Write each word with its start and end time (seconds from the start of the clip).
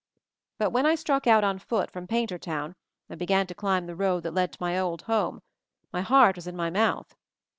But 0.57 0.71
when 0.71 0.87
I 0.87 0.95
struck 0.95 1.27
out, 1.27 1.43
on 1.43 1.59
foot, 1.59 1.91
from 1.91 2.07
Paintertown, 2.07 2.73
and 3.07 3.19
began 3.19 3.45
to 3.45 3.53
climb 3.53 3.85
the 3.85 3.95
road 3.95 4.23
that 4.23 4.33
led 4.33 4.51
to 4.53 4.57
my 4.59 4.75
old 4.79 5.03
home, 5.03 5.43
my 5.93 6.01
heart 6.01 6.37
was 6.37 6.47
in 6.47 6.55
my 6.55 6.71
mouth. 6.71 7.13